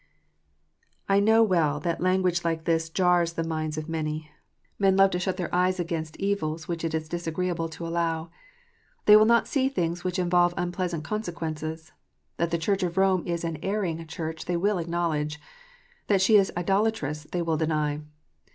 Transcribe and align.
I 1.07 1.19
know 1.19 1.43
well 1.43 1.79
that 1.81 2.01
language 2.01 2.43
like 2.43 2.63
this 2.63 2.89
jars 2.89 3.33
the 3.33 3.43
minds 3.43 3.77
of 3.77 3.87
many. 3.87 4.31
Men 4.79 4.97
love 4.97 5.11
to 5.11 5.19
shut 5.19 5.37
their 5.37 5.53
eyes 5.53 5.79
against 5.79 6.17
evils 6.17 6.67
which 6.67 6.83
it 6.83 6.95
is 6.95 7.07
disagreeable 7.07 7.65
IDOLATKY. 7.65 7.75
411 7.77 8.09
to 8.17 8.19
allow. 8.19 8.31
They 9.05 9.15
will 9.15 9.27
not 9.27 9.47
see 9.47 9.69
things 9.69 10.03
which 10.03 10.17
involve 10.17 10.55
unpleasant 10.57 11.03
consequences. 11.03 11.91
That 12.37 12.49
the 12.49 12.57
Church 12.57 12.81
of 12.81 12.97
Rome 12.97 13.21
is 13.27 13.43
an 13.43 13.59
erring 13.61 14.03
Church, 14.07 14.45
they 14.45 14.57
will 14.57 14.79
acknowledge. 14.79 15.39
That 16.07 16.19
she 16.23 16.35
is 16.35 16.51
idolatrous, 16.57 17.25
they 17.31 17.43
will 17.43 17.57
deny. 17.57 18.01